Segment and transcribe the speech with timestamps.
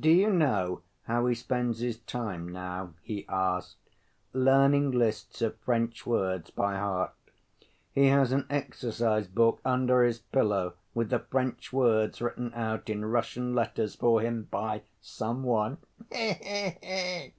[0.00, 3.76] "Do you know how he spends his time now?" he asked;
[4.32, 7.14] "learning lists of French words by heart.
[7.92, 13.54] He has an exercise‐book under his pillow with the French words written out in Russian
[13.54, 15.78] letters for him by some one,
[16.12, 17.34] he he he!"